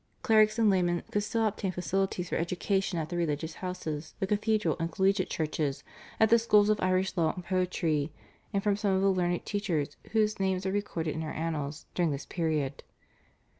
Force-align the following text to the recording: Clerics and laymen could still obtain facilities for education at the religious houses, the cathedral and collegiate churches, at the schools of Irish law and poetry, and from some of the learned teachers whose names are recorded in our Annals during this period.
Clerics 0.23 0.57
and 0.57 0.67
laymen 0.67 1.03
could 1.11 1.21
still 1.21 1.45
obtain 1.45 1.71
facilities 1.71 2.29
for 2.29 2.35
education 2.35 2.97
at 2.97 3.09
the 3.09 3.17
religious 3.17 3.53
houses, 3.61 4.15
the 4.19 4.25
cathedral 4.25 4.75
and 4.79 4.91
collegiate 4.91 5.29
churches, 5.29 5.83
at 6.19 6.31
the 6.31 6.39
schools 6.39 6.69
of 6.69 6.81
Irish 6.81 7.15
law 7.15 7.31
and 7.35 7.45
poetry, 7.45 8.11
and 8.51 8.63
from 8.63 8.75
some 8.75 8.95
of 8.95 9.03
the 9.03 9.11
learned 9.11 9.45
teachers 9.45 9.97
whose 10.11 10.39
names 10.39 10.65
are 10.65 10.71
recorded 10.71 11.13
in 11.13 11.21
our 11.21 11.33
Annals 11.33 11.85
during 11.93 12.09
this 12.09 12.25
period. 12.25 12.81